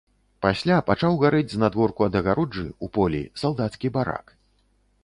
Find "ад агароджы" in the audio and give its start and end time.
2.09-2.67